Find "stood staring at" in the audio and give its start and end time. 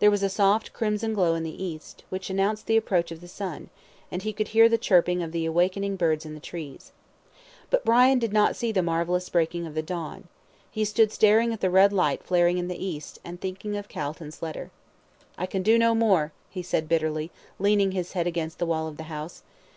10.84-11.60